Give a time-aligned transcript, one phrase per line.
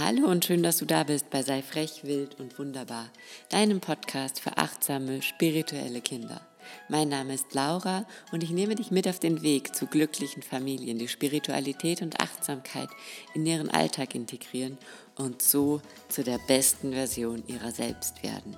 [0.00, 3.10] Hallo und schön, dass du da bist bei Sei frech, wild und wunderbar,
[3.48, 6.40] deinem Podcast für achtsame, spirituelle Kinder.
[6.88, 11.00] Mein Name ist Laura und ich nehme dich mit auf den Weg zu glücklichen Familien,
[11.00, 12.88] die Spiritualität und Achtsamkeit
[13.34, 14.78] in ihren Alltag integrieren
[15.16, 18.56] und so zu der besten Version ihrer selbst werden.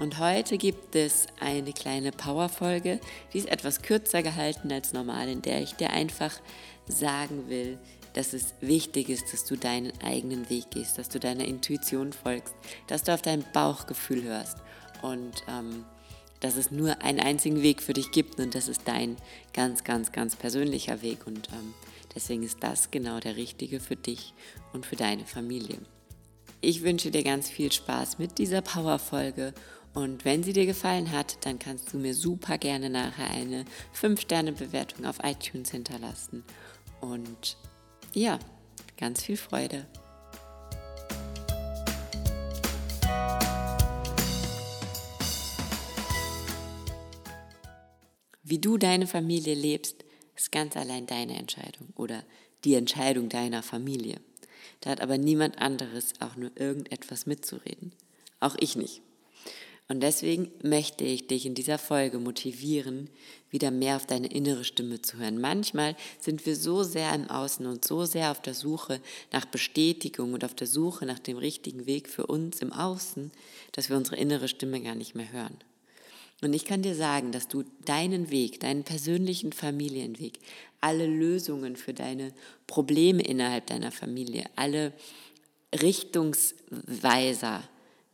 [0.00, 2.98] Und heute gibt es eine kleine Powerfolge,
[3.32, 6.40] die ist etwas kürzer gehalten als normal, in der ich dir einfach
[6.88, 7.78] sagen will,
[8.14, 12.54] dass es wichtig ist, dass du deinen eigenen Weg gehst, dass du deiner Intuition folgst,
[12.86, 14.58] dass du auf dein Bauchgefühl hörst
[15.02, 15.84] und ähm,
[16.40, 19.16] dass es nur einen einzigen Weg für dich gibt und das ist dein
[19.52, 21.74] ganz, ganz, ganz persönlicher Weg und ähm,
[22.14, 24.34] deswegen ist das genau der richtige für dich
[24.72, 25.78] und für deine Familie.
[26.62, 29.54] Ich wünsche dir ganz viel Spaß mit dieser Powerfolge
[29.92, 33.64] und wenn sie dir gefallen hat, dann kannst du mir super gerne nachher eine
[34.00, 36.44] 5-Sterne-Bewertung auf iTunes hinterlassen.
[37.00, 37.56] Und
[38.14, 38.38] ja,
[38.96, 39.86] ganz viel Freude.
[48.42, 52.24] Wie du deine Familie lebst, ist ganz allein deine Entscheidung oder
[52.64, 54.20] die Entscheidung deiner Familie.
[54.80, 57.92] Da hat aber niemand anderes auch nur irgendetwas mitzureden.
[58.40, 59.02] Auch ich nicht.
[59.90, 63.10] Und deswegen möchte ich dich in dieser Folge motivieren,
[63.50, 65.40] wieder mehr auf deine innere Stimme zu hören.
[65.40, 69.00] Manchmal sind wir so sehr im Außen und so sehr auf der Suche
[69.32, 73.32] nach Bestätigung und auf der Suche nach dem richtigen Weg für uns im Außen,
[73.72, 75.56] dass wir unsere innere Stimme gar nicht mehr hören.
[76.40, 80.38] Und ich kann dir sagen, dass du deinen Weg, deinen persönlichen Familienweg,
[80.80, 82.32] alle Lösungen für deine
[82.68, 84.92] Probleme innerhalb deiner Familie, alle
[85.74, 87.64] Richtungsweiser,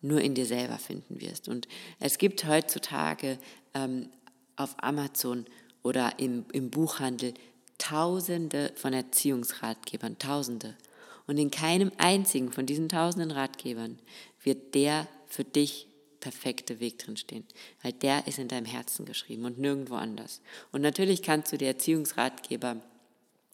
[0.07, 1.49] nur in dir selber finden wirst.
[1.49, 1.69] Und
[2.01, 3.39] es gibt heutzutage
[3.75, 4.09] ähm,
[4.57, 5.47] auf Amazon
[5.83, 7.35] oder im, im Buchhandel
[7.79, 10.75] Tausende von Erziehungsratgebern, Tausende.
[11.27, 13.99] Und in keinem einzigen von diesen tausenden Ratgebern
[14.43, 15.89] wird der für dich
[16.21, 17.45] perfekte Weg drinstehen,
[17.83, 20.41] weil der ist in deinem Herzen geschrieben und nirgendwo anders.
[20.73, 22.81] Und natürlich kannst du die Erziehungsratgeber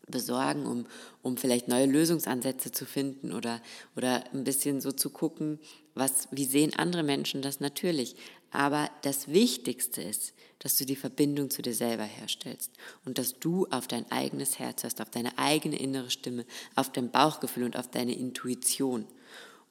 [0.09, 0.87] besorgen, um,
[1.23, 3.61] um vielleicht neue Lösungsansätze zu finden oder,
[3.97, 5.59] oder ein bisschen so zu gucken,
[5.95, 8.17] was, wie sehen andere Menschen das natürlich.
[8.51, 12.71] Aber das Wichtigste ist, dass du die Verbindung zu dir selber herstellst
[13.05, 16.45] und dass du auf dein eigenes Herz hörst, auf deine eigene innere Stimme,
[16.77, 19.07] auf dein Bauchgefühl und auf deine Intuition.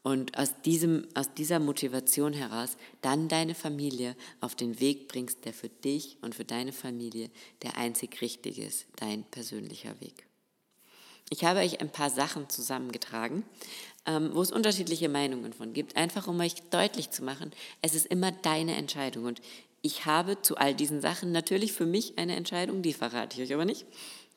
[0.04, 5.54] Und aus, diesem, aus dieser Motivation heraus dann deine Familie auf den Weg bringst, der
[5.54, 7.30] für dich und für deine Familie
[7.62, 10.26] der einzig richtige ist, dein persönlicher Weg.
[11.30, 13.44] Ich habe euch ein paar Sachen zusammengetragen,
[14.06, 17.52] ähm, wo es unterschiedliche Meinungen von gibt, einfach um euch deutlich zu machen,
[17.82, 19.26] es ist immer deine Entscheidung.
[19.26, 19.42] Und
[19.82, 23.54] ich habe zu all diesen Sachen natürlich für mich eine Entscheidung, die verrate ich euch
[23.54, 23.86] aber nicht,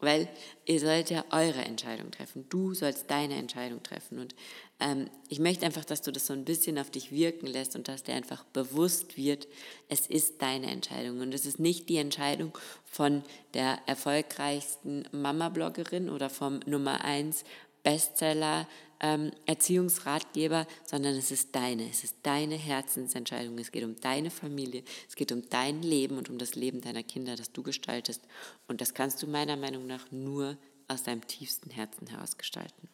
[0.00, 0.28] weil
[0.66, 2.46] ihr sollt ja eure Entscheidung treffen.
[2.48, 4.18] Du sollst deine Entscheidung treffen.
[4.18, 4.34] Und
[4.80, 7.88] ähm, ich möchte einfach, dass du das so ein bisschen auf dich wirken lässt und
[7.88, 9.46] dass dir einfach bewusst wird,
[9.88, 11.20] es ist deine Entscheidung.
[11.20, 13.22] Und es ist nicht die Entscheidung von
[13.54, 17.44] der erfolgreichsten Mama-Bloggerin oder vom Nummer 1
[17.82, 18.66] Bestseller
[19.04, 23.58] ähm, Erziehungsratgeber, sondern es ist deine, es ist deine Herzensentscheidung.
[23.58, 27.02] Es geht um deine Familie, es geht um dein Leben und um das Leben deiner
[27.02, 28.22] Kinder, das du gestaltest.
[28.66, 30.56] Und das kannst du meiner Meinung nach nur
[30.88, 32.88] aus deinem tiefsten Herzen heraus gestalten.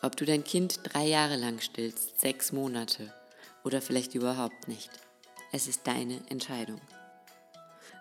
[0.00, 3.12] Ob du dein Kind drei Jahre lang stillst, sechs Monate
[3.62, 4.88] oder vielleicht überhaupt nicht.
[5.52, 6.80] Es ist deine Entscheidung.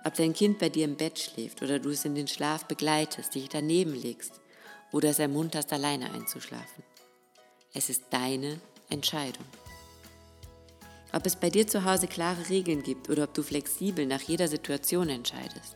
[0.05, 3.35] Ob dein Kind bei dir im Bett schläft oder du es in den Schlaf begleitest,
[3.35, 4.39] dich daneben legst
[4.91, 6.83] oder es ermunterst, alleine einzuschlafen.
[7.73, 9.45] Es ist deine Entscheidung.
[11.11, 14.47] Ob es bei dir zu Hause klare Regeln gibt oder ob du flexibel nach jeder
[14.47, 15.75] Situation entscheidest.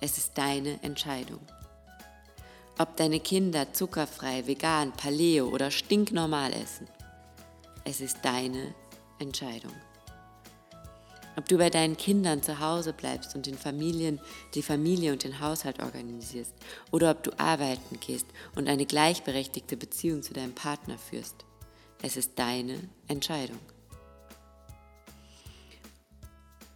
[0.00, 1.40] Es ist deine Entscheidung.
[2.78, 6.86] Ob deine Kinder zuckerfrei, vegan, paleo oder stinknormal essen.
[7.84, 8.74] Es ist deine
[9.18, 9.74] Entscheidung.
[11.38, 14.18] Ob du bei deinen Kindern zu Hause bleibst und den Familien,
[14.54, 16.52] die Familie und den Haushalt organisierst
[16.90, 18.26] oder ob du arbeiten gehst
[18.56, 21.36] und eine gleichberechtigte Beziehung zu deinem Partner führst.
[22.02, 23.60] Es ist deine Entscheidung.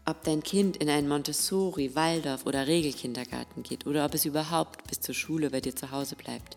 [0.06, 5.00] Ob dein Kind in einen Montessori, Waldorf oder Regelkindergarten geht oder ob es überhaupt bis
[5.00, 6.56] zur Schule bei dir zu Hause bleibt.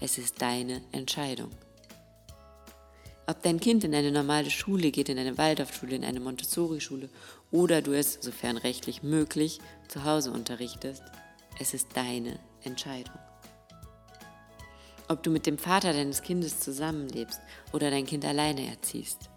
[0.00, 1.50] Es ist deine Entscheidung.
[3.26, 7.08] Ob dein Kind in eine normale Schule geht, in eine Waldorfschule, in eine Montessori-Schule
[7.50, 11.02] oder du es, sofern rechtlich möglich, zu Hause unterrichtest,
[11.58, 13.18] es ist deine Entscheidung.
[15.08, 17.40] Ob du mit dem Vater deines Kindes zusammenlebst
[17.72, 19.30] oder dein Kind alleine erziehst,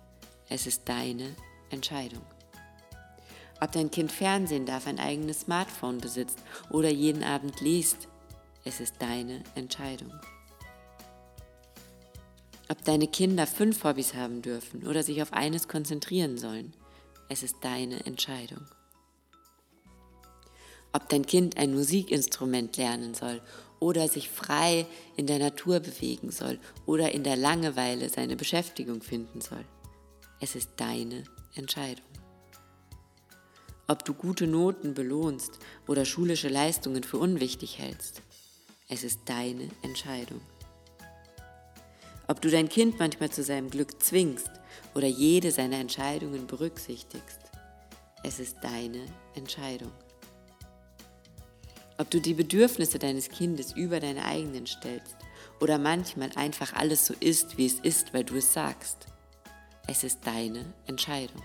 [0.49, 1.35] es ist deine
[1.69, 2.23] Entscheidung.
[3.61, 6.39] Ob dein Kind Fernsehen darf, ein eigenes Smartphone besitzt
[6.71, 8.07] oder jeden Abend liest,
[8.65, 10.11] es ist deine Entscheidung.
[12.69, 16.73] Ob deine Kinder fünf Hobbys haben dürfen oder sich auf eines konzentrieren sollen,
[17.29, 18.65] es ist deine Entscheidung.
[20.91, 23.41] Ob dein Kind ein Musikinstrument lernen soll
[23.79, 24.85] oder sich frei
[25.15, 29.63] in der Natur bewegen soll oder in der Langeweile seine Beschäftigung finden soll,
[30.41, 31.23] es ist deine
[31.55, 32.05] Entscheidung.
[33.87, 35.51] Ob du gute Noten belohnst
[35.87, 38.21] oder schulische Leistungen für unwichtig hältst,
[38.89, 40.41] es ist deine Entscheidung.
[42.29, 44.51] Ob du dein Kind manchmal zu seinem Glück zwingst
[44.93, 47.39] oder jede seiner Entscheidungen berücksichtigst,
[48.23, 49.91] es ist deine Entscheidung.
[51.97, 55.15] Ob du die Bedürfnisse deines Kindes über deine eigenen stellst
[55.61, 59.07] oder manchmal einfach alles so ist, wie es ist, weil du es sagst,
[59.87, 61.41] es ist deine Entscheidung.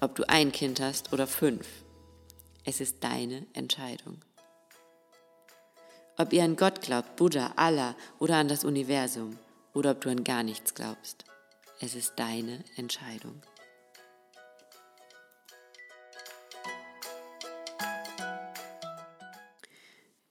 [0.00, 1.66] Ob du ein Kind hast oder fünf,
[2.64, 4.20] es ist deine Entscheidung.
[6.20, 9.38] Ob ihr an Gott glaubt, Buddha, Allah oder an das Universum
[9.72, 11.24] oder ob du an gar nichts glaubst.
[11.78, 13.40] Es ist deine Entscheidung.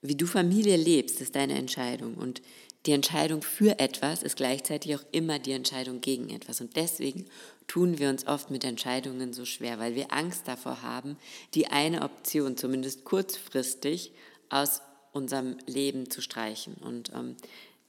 [0.02, 2.16] Wie du Familie lebst, ist deine Entscheidung.
[2.16, 2.42] Und
[2.84, 6.60] die Entscheidung für etwas ist gleichzeitig auch immer die Entscheidung gegen etwas.
[6.60, 7.24] Und deswegen
[7.66, 11.16] tun wir uns oft mit Entscheidungen so schwer, weil wir Angst davor haben,
[11.54, 14.12] die eine Option zumindest kurzfristig
[14.50, 14.82] aus
[15.12, 16.74] unserem Leben zu streichen.
[16.74, 17.36] Und ähm,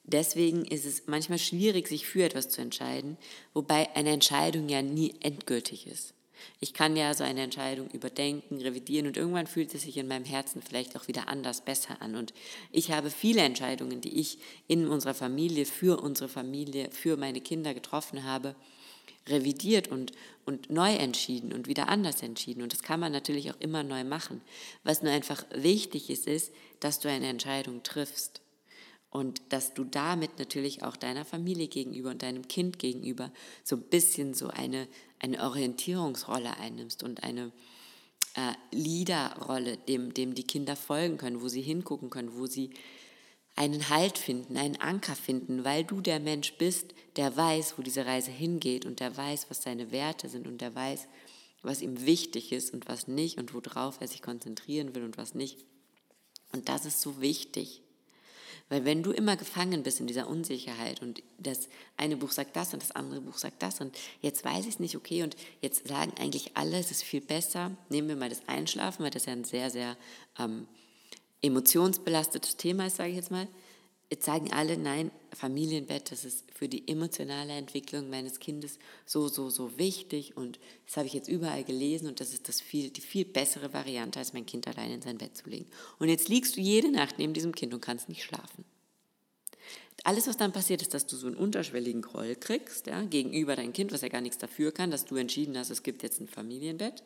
[0.04, 3.18] deswegen ist es manchmal schwierig, sich für etwas zu entscheiden,
[3.54, 6.14] wobei eine Entscheidung ja nie endgültig ist.
[6.60, 10.26] Ich kann ja so eine Entscheidung überdenken, revidieren und irgendwann fühlt es sich in meinem
[10.26, 12.16] Herzen vielleicht auch wieder anders, besser an.
[12.16, 12.34] Und
[12.72, 14.38] ich habe viele Entscheidungen, die ich
[14.68, 18.56] in unserer Familie, für unsere Familie, für meine Kinder getroffen habe,
[19.28, 20.12] revidiert und,
[20.46, 22.64] und neu entschieden und wieder anders entschieden.
[22.64, 24.42] Und das kann man natürlich auch immer neu machen.
[24.84, 28.42] Was nur einfach wichtig ist, ist, dass du eine Entscheidung triffst.
[29.12, 33.32] Und dass du damit natürlich auch deiner Familie gegenüber und deinem Kind gegenüber
[33.64, 34.88] so ein bisschen so eine,
[35.18, 37.52] eine Orientierungsrolle einnimmst und eine
[38.36, 42.70] äh, Leaderrolle, dem, dem die Kinder folgen können, wo sie hingucken können, wo sie
[43.56, 48.06] einen Halt finden, einen Anker finden, weil du der Mensch bist, der weiß, wo diese
[48.06, 51.08] Reise hingeht und der weiß, was seine Werte sind und der weiß,
[51.62, 55.36] was ihm wichtig ist und was nicht und worauf er sich konzentrieren will und was
[55.36, 55.66] nicht.
[56.52, 57.82] Und das ist so wichtig.
[58.70, 62.72] Weil wenn du immer gefangen bist in dieser Unsicherheit und das eine Buch sagt das
[62.74, 65.88] und das andere Buch sagt das und jetzt weiß ich es nicht, okay, und jetzt
[65.88, 69.34] sagen eigentlich alle, es ist viel besser, nehmen wir mal das Einschlafen, weil das ja
[69.34, 69.98] ein sehr, sehr
[70.38, 70.68] ähm,
[71.42, 73.48] emotionsbelastetes Thema ist, sage ich jetzt mal.
[74.12, 79.52] Jetzt sagen alle, nein, Familienbett, das ist für die emotionale Entwicklung meines Kindes so, so,
[79.52, 83.02] so wichtig und das habe ich jetzt überall gelesen und das ist das viel, die
[83.02, 85.68] viel bessere Variante, als mein Kind allein in sein Bett zu legen.
[86.00, 88.66] Und jetzt liegst du jede Nacht neben diesem Kind und kannst nicht schlafen.
[90.04, 93.74] Alles, was dann passiert, ist, dass du so einen unterschwelligen Groll kriegst ja, gegenüber deinem
[93.74, 96.28] Kind, was ja gar nichts dafür kann, dass du entschieden hast, es gibt jetzt ein
[96.28, 97.04] Familienbett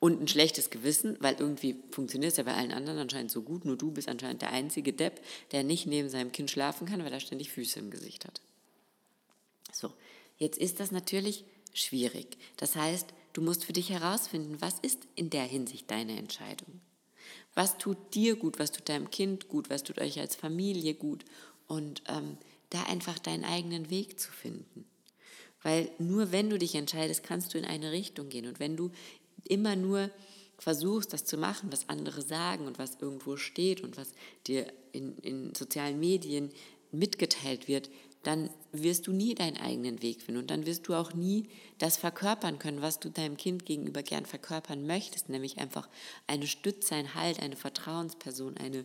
[0.00, 3.64] und ein schlechtes Gewissen, weil irgendwie funktioniert es ja bei allen anderen anscheinend so gut,
[3.64, 5.20] nur du bist anscheinend der einzige Depp,
[5.52, 8.40] der nicht neben seinem Kind schlafen kann, weil er ständig Füße im Gesicht hat.
[9.72, 9.92] So,
[10.36, 12.36] jetzt ist das natürlich schwierig.
[12.56, 16.80] Das heißt, du musst für dich herausfinden, was ist in der Hinsicht deine Entscheidung?
[17.54, 21.24] Was tut dir gut, was tut deinem Kind gut, was tut euch als Familie gut?
[21.66, 22.36] Und ähm,
[22.70, 24.84] da einfach deinen eigenen Weg zu finden.
[25.62, 28.46] Weil nur wenn du dich entscheidest, kannst du in eine Richtung gehen.
[28.46, 28.90] Und wenn du
[29.48, 30.10] immer nur
[30.58, 34.12] versuchst, das zu machen, was andere sagen und was irgendwo steht und was
[34.46, 36.50] dir in, in sozialen Medien
[36.92, 37.90] mitgeteilt wird,
[38.22, 41.48] dann wirst du nie deinen eigenen Weg finden und dann wirst du auch nie
[41.78, 45.88] das verkörpern können, was du deinem Kind gegenüber gern verkörpern möchtest, nämlich einfach
[46.26, 48.84] eine Stütze, ein Halt, eine Vertrauensperson, eine,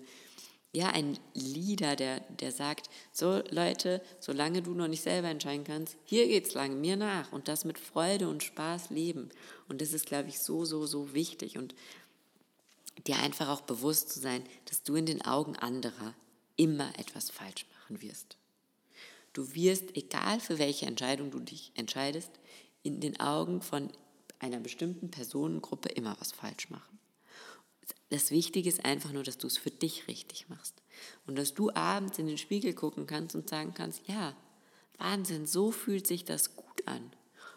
[0.72, 5.98] ja, ein Leader, der, der sagt, so Leute, solange du noch nicht selber entscheiden kannst,
[6.06, 9.30] hier geht's lang, mir nach und das mit Freude und Spaß leben.
[9.68, 11.74] Und das ist, glaube ich, so, so, so wichtig und
[13.08, 16.14] dir einfach auch bewusst zu sein, dass du in den Augen anderer
[16.56, 18.38] immer etwas falsch machen wirst.
[19.34, 22.32] Du wirst, egal für welche Entscheidung du dich entscheidest,
[22.84, 23.90] in den Augen von
[24.40, 26.99] einer bestimmten Personengruppe immer was falsch machen.
[28.10, 30.76] Das Wichtige ist einfach nur, dass du es für dich richtig machst.
[31.28, 34.36] Und dass du abends in den Spiegel gucken kannst und sagen kannst, ja,
[34.98, 37.12] Wahnsinn, so fühlt sich das gut an.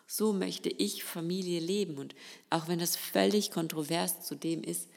[0.07, 1.99] So möchte ich Familie leben.
[1.99, 2.15] Und
[2.51, 4.89] auch wenn das völlig kontrovers zu dem ist,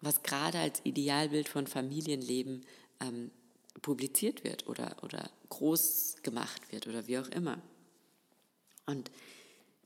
[0.00, 2.64] was gerade als Idealbild von Familienleben
[3.00, 3.30] ähm,
[3.82, 7.60] publiziert wird oder, oder groß gemacht wird oder wie auch immer.
[8.86, 9.10] Und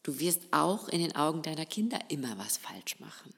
[0.03, 3.35] du wirst auch in den Augen deiner Kinder immer was falsch machen.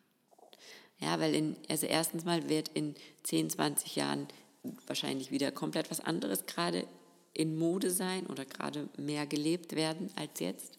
[0.99, 4.29] Ja, weil in, also erstens mal wird in 10, 20 Jahren
[4.87, 6.87] wahrscheinlich wieder komplett was anderes gerade
[7.35, 10.79] in Mode sein oder gerade mehr gelebt werden als jetzt.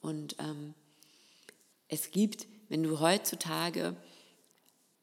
[0.00, 0.74] Und ähm,
[1.88, 3.96] es gibt, wenn du heutzutage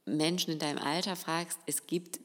[0.06, 2.20] Menschen in deinem Alter fragst, es gibt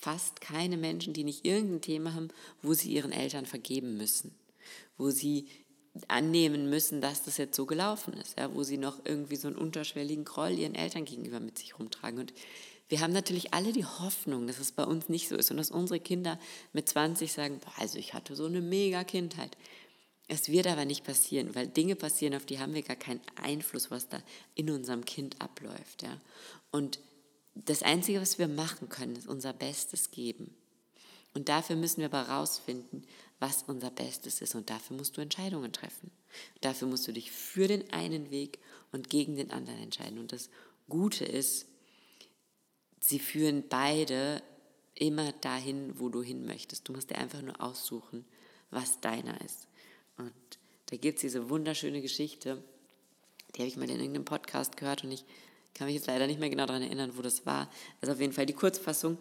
[0.00, 2.28] fast keine Menschen, die nicht irgendein Thema haben,
[2.62, 4.34] wo sie ihren Eltern vergeben müssen,
[4.96, 5.48] wo sie
[6.08, 9.56] annehmen müssen, dass das jetzt so gelaufen ist, ja, wo sie noch irgendwie so einen
[9.56, 12.20] unterschwelligen Groll ihren Eltern gegenüber mit sich rumtragen.
[12.20, 12.32] Und
[12.88, 15.70] wir haben natürlich alle die Hoffnung, dass es bei uns nicht so ist und dass
[15.70, 16.38] unsere Kinder
[16.72, 19.56] mit 20 sagen, boah, also ich hatte so eine mega Kindheit.
[20.26, 23.90] Es wird aber nicht passieren, weil Dinge passieren, auf die haben wir gar keinen Einfluss,
[23.90, 24.22] was da
[24.54, 26.02] in unserem Kind abläuft.
[26.02, 26.20] Ja.
[26.70, 26.98] Und
[27.54, 30.54] das Einzige, was wir machen können, ist unser Bestes geben.
[31.34, 33.04] Und dafür müssen wir aber herausfinden,
[33.40, 34.54] was unser Bestes ist.
[34.54, 36.10] Und dafür musst du Entscheidungen treffen.
[36.60, 38.58] Dafür musst du dich für den einen Weg
[38.92, 40.18] und gegen den anderen entscheiden.
[40.18, 40.50] Und das
[40.88, 41.66] Gute ist,
[43.00, 44.42] sie führen beide
[44.94, 46.88] immer dahin, wo du hin möchtest.
[46.88, 48.24] Du musst dir einfach nur aussuchen,
[48.70, 49.68] was deiner ist.
[50.16, 50.32] Und
[50.86, 52.62] da gibt es diese wunderschöne Geschichte,
[53.54, 55.24] die habe ich mal in irgendeinem Podcast gehört und ich
[55.74, 57.70] kann mich jetzt leider nicht mehr genau daran erinnern, wo das war.
[58.00, 59.16] Also auf jeden Fall die Kurzfassung.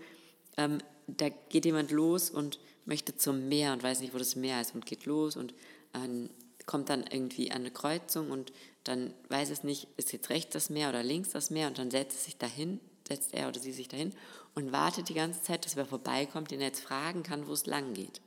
[0.58, 4.62] Ähm, da geht jemand los und möchte zum Meer und weiß nicht, wo das Meer
[4.62, 5.54] ist und geht los und
[5.94, 6.30] ähm,
[6.66, 8.52] kommt dann irgendwie an eine Kreuzung und
[8.84, 11.92] dann weiß es nicht, ist jetzt rechts das Meer oder links das Meer und dann
[11.92, 14.14] setzt es sich dahin, setzt er oder sie sich dahin
[14.56, 17.66] und wartet die ganze Zeit, dass wer vorbeikommt, den er jetzt fragen kann, wo es
[17.66, 18.22] lang geht.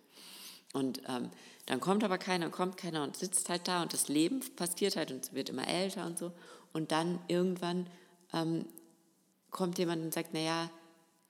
[0.73, 1.31] Und ähm,
[1.67, 5.11] dann kommt aber keiner, kommt keiner und sitzt halt da und das Leben passiert halt
[5.11, 6.33] und wird immer älter und so.
[6.73, 7.89] Und dann irgendwann
[8.33, 8.67] ähm,
[9.51, 10.71] kommt jemand und sagt, naja,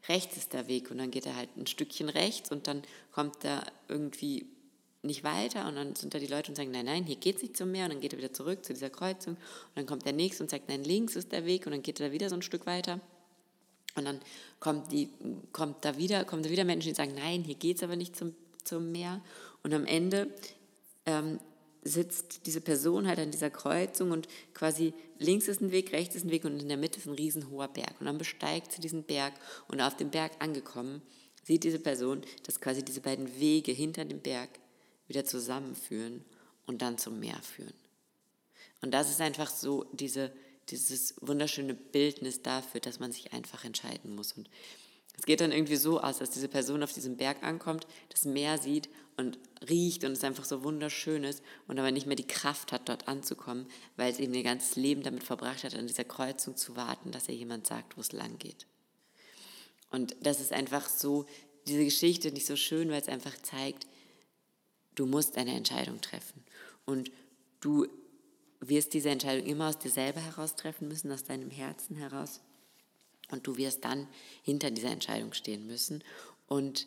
[0.09, 3.45] rechts ist der Weg und dann geht er halt ein Stückchen rechts und dann kommt
[3.45, 4.47] er irgendwie
[5.03, 7.43] nicht weiter und dann sind da die Leute und sagen, nein, nein, hier geht es
[7.43, 10.05] nicht zum Meer und dann geht er wieder zurück zu dieser Kreuzung und dann kommt
[10.05, 12.37] der nächste und sagt, nein, links ist der Weg und dann geht er wieder so
[12.37, 13.01] ein Stück weiter
[13.97, 14.21] und dann
[14.59, 15.09] kommt, die,
[15.53, 18.17] kommt, da, wieder, kommen da wieder Menschen, die sagen, nein, hier geht es aber nicht
[18.17, 19.21] zum, zum Meer
[19.63, 20.29] und am Ende
[21.07, 21.41] ähm,
[21.83, 26.25] sitzt diese Person halt an dieser Kreuzung und quasi links ist ein Weg, rechts ist
[26.25, 27.95] ein Weg und in der Mitte ist ein riesenhoher Berg.
[28.01, 29.35] Und dann besteigt sie diesen Berg
[29.69, 31.03] und auf dem Berg angekommen,
[31.43, 34.51] sieht diese Person, dass quasi diese beiden Wege hinter dem Berg
[35.09, 36.25] wieder zusammenführen
[36.67, 37.75] und dann zum Meer führen.
[38.83, 40.33] Und das ist einfach so diese,
[40.69, 44.33] dieses wunderschöne Bildnis dafür, dass man sich einfach entscheiden muss.
[44.33, 44.49] Und
[45.19, 48.59] es geht dann irgendwie so aus, dass diese Person auf diesem Berg ankommt, das Meer
[48.59, 52.73] sieht und riecht und es einfach so wunderschön ist und aber nicht mehr die Kraft
[52.73, 56.57] hat, dort anzukommen, weil es eben ihr ganzes Leben damit verbracht hat, an dieser Kreuzung
[56.57, 58.67] zu warten, dass ihr jemand sagt, wo es lang geht.
[59.91, 61.27] Und das ist einfach so,
[61.67, 63.87] diese Geschichte nicht so schön, weil es einfach zeigt,
[64.95, 66.45] du musst eine Entscheidung treffen.
[66.87, 67.11] Und
[67.61, 67.87] du
[68.61, 72.41] wirst diese Entscheidung immer aus dir selber heraus treffen müssen, aus deinem Herzen heraus.
[73.31, 74.09] Und du wirst dann
[74.43, 76.03] hinter dieser Entscheidung stehen müssen
[76.47, 76.87] und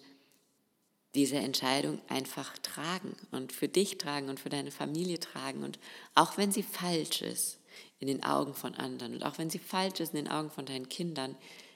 [1.16, 5.64] diese Entscheidung einfach tragen und für dich tragen und für deine Familie tragen.
[5.64, 5.80] Und
[6.16, 7.60] auch wenn sie falsch ist
[8.00, 10.66] in den Augen von anderen und auch wenn sie falsch ist in den Augen von
[10.66, 11.36] deinen Kindern,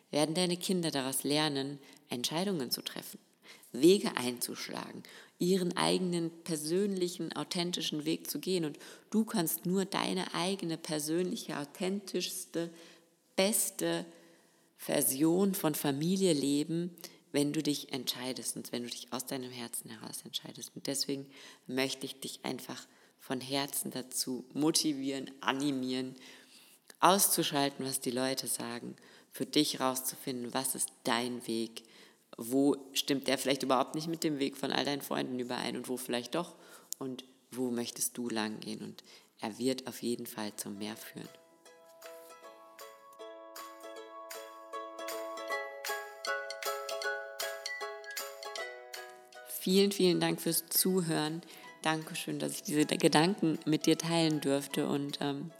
[0.09, 1.79] werden deine Kinder daraus lernen,
[2.09, 3.19] Entscheidungen zu treffen,
[3.71, 5.03] Wege einzuschlagen,
[5.39, 8.65] ihren eigenen persönlichen, authentischen Weg zu gehen.
[8.65, 8.79] Und
[9.11, 12.71] du kannst nur deine eigene persönliche, authentischste,
[13.35, 14.05] beste
[14.77, 16.95] Version von Familie leben,
[17.37, 20.71] wenn du dich entscheidest und wenn du dich aus deinem Herzen heraus entscheidest.
[20.73, 21.27] Und deswegen
[21.67, 22.87] möchte ich dich einfach
[23.19, 26.15] von Herzen dazu motivieren, animieren,
[26.99, 28.95] auszuschalten, was die Leute sagen,
[29.31, 31.83] für dich rauszufinden, was ist dein Weg,
[32.37, 35.89] wo stimmt der vielleicht überhaupt nicht mit dem Weg von all deinen Freunden überein und
[35.89, 36.55] wo vielleicht doch
[36.97, 39.03] und wo möchtest du lang gehen und
[39.41, 41.29] er wird auf jeden Fall zum Meer führen.
[49.67, 51.41] Vielen, vielen Dank fürs Zuhören.
[51.81, 54.87] Dankeschön, dass ich diese Gedanken mit dir teilen durfte.
[54.87, 55.51] Und ähm,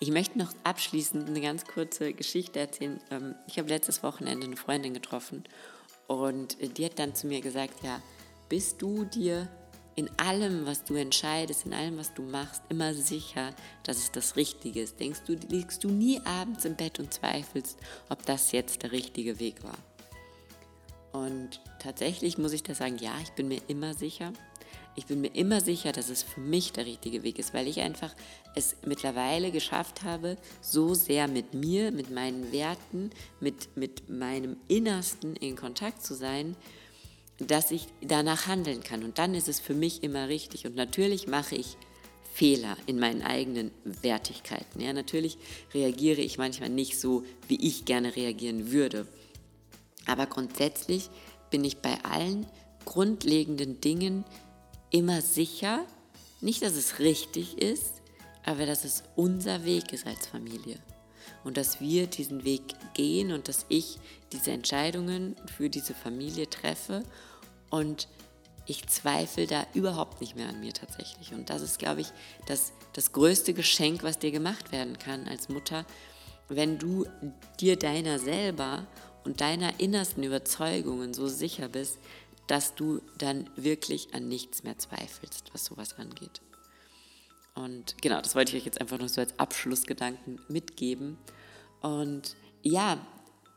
[0.00, 2.98] ich möchte noch abschließend eine ganz kurze Geschichte erzählen.
[3.12, 5.44] Ähm, ich habe letztes Wochenende eine Freundin getroffen
[6.08, 8.02] und die hat dann zu mir gesagt, ja,
[8.48, 9.48] bist du dir
[9.94, 14.34] in allem, was du entscheidest, in allem, was du machst, immer sicher, dass es das
[14.34, 14.98] Richtige ist?
[14.98, 19.38] Denkst du, liegst du nie abends im Bett und zweifelst, ob das jetzt der richtige
[19.38, 19.78] Weg war?
[21.14, 24.32] Und tatsächlich muss ich da sagen, ja, ich bin mir immer sicher.
[24.96, 27.80] Ich bin mir immer sicher, dass es für mich der richtige Weg ist, weil ich
[27.80, 28.12] einfach
[28.56, 35.36] es mittlerweile geschafft habe, so sehr mit mir, mit meinen Werten, mit, mit meinem Innersten
[35.36, 36.56] in Kontakt zu sein,
[37.38, 39.04] dass ich danach handeln kann.
[39.04, 40.66] Und dann ist es für mich immer richtig.
[40.66, 41.76] Und natürlich mache ich
[42.32, 44.80] Fehler in meinen eigenen Wertigkeiten.
[44.80, 45.38] Ja, natürlich
[45.72, 49.06] reagiere ich manchmal nicht so, wie ich gerne reagieren würde.
[50.06, 51.10] Aber grundsätzlich
[51.50, 52.46] bin ich bei allen
[52.84, 54.24] grundlegenden Dingen
[54.90, 55.84] immer sicher,
[56.40, 58.02] nicht, dass es richtig ist,
[58.44, 60.78] aber dass es unser Weg ist als Familie.
[61.42, 62.62] Und dass wir diesen Weg
[62.94, 63.98] gehen und dass ich
[64.32, 67.02] diese Entscheidungen für diese Familie treffe.
[67.70, 68.08] Und
[68.66, 71.32] ich zweifle da überhaupt nicht mehr an mir tatsächlich.
[71.32, 72.08] Und das ist, glaube ich,
[72.46, 75.84] das, das größte Geschenk, was dir gemacht werden kann als Mutter,
[76.48, 77.06] wenn du
[77.60, 78.86] dir deiner selber
[79.24, 81.98] und deiner innersten Überzeugungen so sicher bist,
[82.46, 86.42] dass du dann wirklich an nichts mehr zweifelst, was sowas angeht.
[87.54, 91.16] Und genau, das wollte ich euch jetzt einfach noch so als Abschlussgedanken mitgeben.
[91.80, 92.98] Und ja,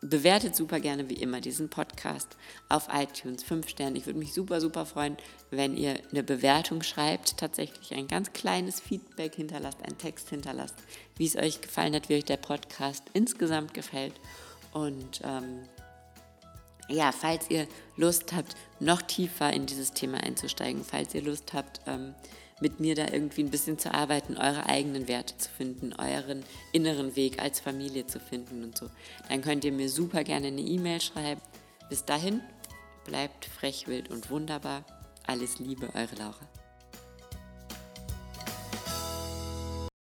[0.01, 2.37] bewertet super gerne wie immer diesen Podcast
[2.69, 3.97] auf iTunes, 5 Sterne.
[3.97, 5.17] Ich würde mich super, super freuen,
[5.49, 10.75] wenn ihr eine Bewertung schreibt, tatsächlich ein ganz kleines Feedback hinterlasst, einen Text hinterlasst,
[11.15, 14.13] wie es euch gefallen hat, wie euch der Podcast insgesamt gefällt.
[14.77, 15.63] Und ähm,
[16.87, 21.81] ja, falls ihr Lust habt, noch tiefer in dieses Thema einzusteigen, falls ihr Lust habt,
[21.87, 22.13] ähm,
[22.61, 26.43] mit mir da irgendwie ein bisschen zu arbeiten, eure eigenen Werte zu finden, euren
[26.73, 28.87] inneren Weg als Familie zu finden und so,
[29.29, 31.41] dann könnt ihr mir super gerne eine E-Mail schreiben.
[31.89, 32.41] Bis dahin,
[33.05, 34.83] bleibt frech, wild und wunderbar.
[35.25, 36.56] Alles Liebe, eure Laura.